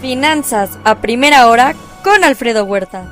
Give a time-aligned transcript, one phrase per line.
[0.00, 3.10] Finanzas a primera hora con Alfredo Huerta.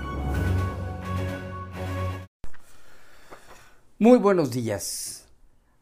[3.99, 5.27] Muy buenos días.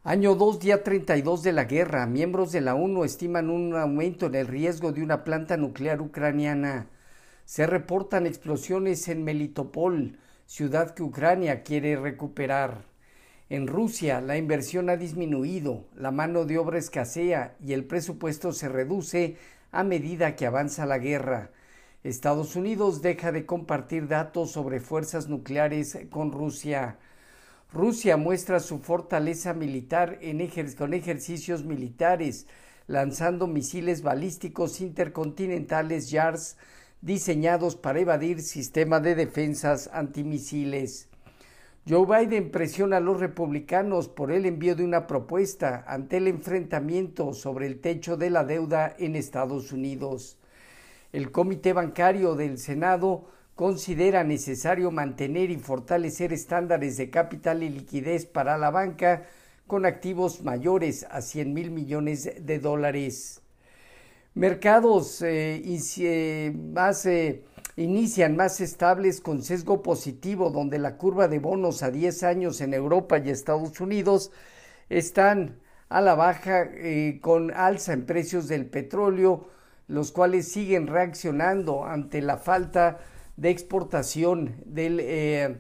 [0.05, 2.07] Año 2, día 32 de la guerra.
[2.07, 6.87] Miembros de la ONU estiman un aumento en el riesgo de una planta nuclear ucraniana.
[7.47, 12.85] Se reportan explosiones en Melitopol, ciudad que Ucrania quiere recuperar.
[13.51, 18.69] En Rusia la inversión ha disminuido, la mano de obra escasea y el presupuesto se
[18.69, 19.37] reduce
[19.73, 21.51] a medida que avanza la guerra.
[22.05, 26.99] Estados Unidos deja de compartir datos sobre fuerzas nucleares con Rusia.
[27.73, 32.47] Rusia muestra su fortaleza militar en con ejercicios militares,
[32.87, 36.59] lanzando misiles balísticos intercontinentales JARS
[37.01, 41.09] diseñados para evadir sistema de defensas antimisiles.
[41.89, 47.35] Joe Biden presiona a los republicanos por el envío de una propuesta ante el enfrentamiento
[47.35, 50.39] sobre el techo de la deuda en Estados Unidos.
[51.13, 53.25] El Comité Bancario del Senado
[53.57, 59.27] considera necesario mantener y fortalecer estándares de capital y liquidez para la banca
[59.67, 63.43] con activos mayores a 100 mil millones de dólares.
[64.35, 65.61] Mercados eh,
[65.99, 67.43] eh, más eh,
[67.77, 72.75] inician más estables con sesgo positivo, donde la curva de bonos a 10 años en
[72.75, 74.31] Europa y Estados Unidos
[74.89, 79.49] están a la baja eh, con alza en precios del petróleo,
[79.89, 83.01] los cuales siguen reaccionando ante la falta
[83.37, 85.57] de exportación del, eh,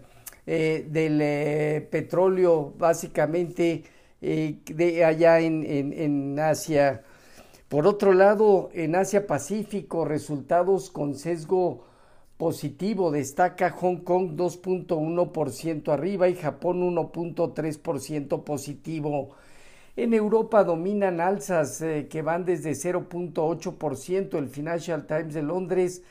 [0.46, 3.84] eh, del petróleo básicamente
[4.20, 7.02] de allá en, en Asia.
[7.68, 11.84] Por otro lado, en Asia Pacífico, resultados con sesgo
[12.36, 19.36] positivo destaca Hong Kong 2.1% arriba y Japón 1.3% positivo.
[19.94, 26.02] En Europa dominan alzas eh, que van desde 0.8% el Financial Times de Londres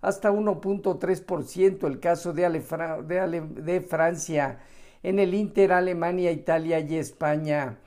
[0.00, 4.60] hasta 1.3% el caso de, de Francia,
[5.02, 7.78] en el Inter Alemania, Italia y España.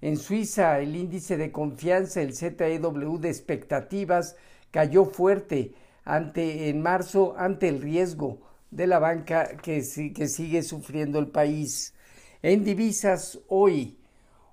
[0.00, 4.36] En Suiza el índice de confianza, el ZEW de expectativas,
[4.70, 5.72] cayó fuerte
[6.04, 8.38] ante, en marzo ante el riesgo
[8.70, 9.82] de la banca que,
[10.14, 11.94] que sigue sufriendo el país.
[12.42, 13.98] En divisas hoy,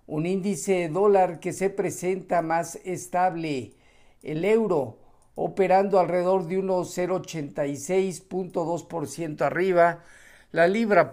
[0.08, 3.74] un índice dólar que se presenta más estable,
[4.24, 4.98] el euro
[5.36, 10.04] operando alrededor de unos 0,86.2% arriba,
[10.52, 11.12] la libra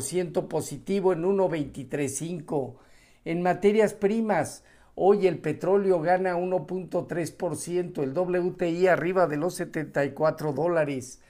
[0.00, 2.76] ciento positivo en 1,235.
[3.24, 4.62] En materias primas,
[5.00, 11.20] Hoy el petróleo gana 1.3%, el WTI arriba de los 74 dólares.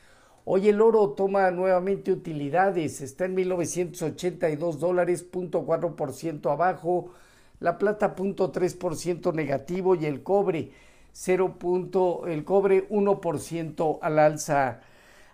[0.46, 7.10] Hoy el oro toma nuevamente utilidades, está en 1982 dólares, 0.4% abajo,
[7.60, 10.70] la plata 0.3% negativo y el cobre
[11.12, 11.58] 0.
[12.26, 14.80] el cobre 1% al alza.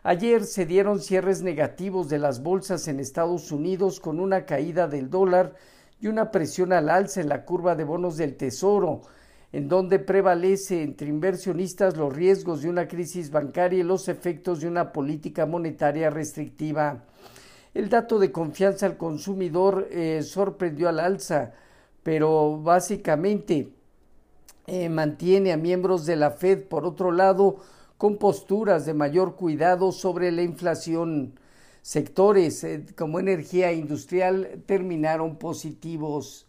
[0.02, 5.08] Ayer se dieron cierres negativos de las bolsas en Estados Unidos con una caída del
[5.08, 5.54] dólar
[6.04, 9.00] y una presión al alza en la curva de bonos del Tesoro,
[9.52, 14.68] en donde prevalece entre inversionistas los riesgos de una crisis bancaria y los efectos de
[14.68, 17.04] una política monetaria restrictiva.
[17.72, 21.52] El dato de confianza al consumidor eh, sorprendió al alza,
[22.02, 23.70] pero básicamente
[24.66, 27.56] eh, mantiene a miembros de la Fed, por otro lado,
[27.96, 31.38] con posturas de mayor cuidado sobre la inflación
[31.84, 36.46] sectores eh, como energía industrial terminaron positivos.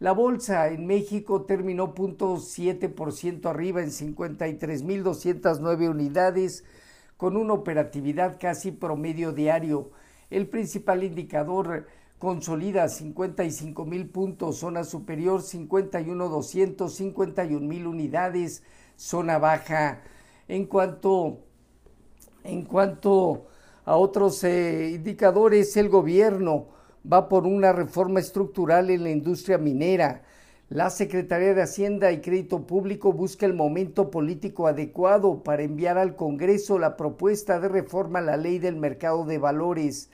[0.00, 6.64] La bolsa en México terminó 0.7% arriba en 53.209 unidades
[7.16, 9.90] con una operatividad casi promedio diario.
[10.30, 11.86] El principal indicador
[12.18, 18.64] consolida 55 mil puntos, zona superior 51 200, 51 mil unidades,
[18.96, 20.00] zona baja.
[20.48, 21.38] En cuanto,
[22.42, 23.46] en cuanto
[23.90, 26.68] a otros eh, indicadores, el gobierno
[27.12, 30.22] va por una reforma estructural en la industria minera.
[30.68, 36.14] La Secretaría de Hacienda y Crédito Público busca el momento político adecuado para enviar al
[36.14, 40.08] Congreso la propuesta de reforma a la ley del mercado de valores.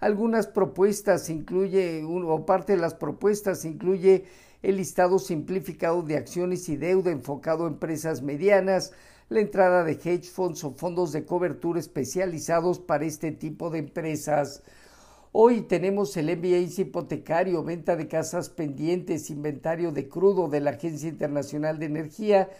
[0.00, 4.24] Algunas propuestas incluye, o parte de las propuestas incluye
[4.60, 8.92] el listado simplificado de acciones y deuda enfocado a empresas medianas,
[9.28, 14.62] la entrada de hedge funds o fondos de cobertura especializados para este tipo de empresas.
[15.32, 21.08] Hoy tenemos el MBA hipotecario, venta de casas pendientes, inventario de crudo de la Agencia
[21.08, 22.50] Internacional de Energía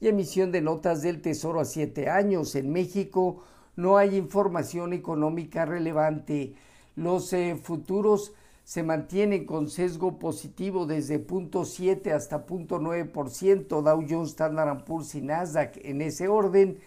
[0.00, 2.54] y emisión de notas del Tesoro a siete años.
[2.54, 3.44] En México
[3.76, 6.54] no hay información económica relevante.
[6.96, 8.32] Los eh, futuros
[8.68, 15.78] se mantienen con sesgo positivo desde 0.7 hasta 0.9%, Dow Jones, Standard Poor's y Nasdaq
[15.82, 16.78] en ese orden,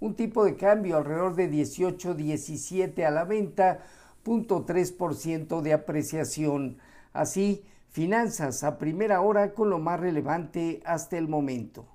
[0.00, 3.80] un tipo de cambio alrededor de 18, 17 a la venta,
[4.22, 6.76] 0.3% de apreciación.
[7.14, 11.86] Así, finanzas a primera hora con lo más relevante hasta el momento.